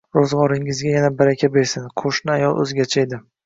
[0.17, 1.87] Roʻzgʻoringizga yana baraka bersin.
[2.05, 3.25] Qoʻshni ayol oʻzgacha edi.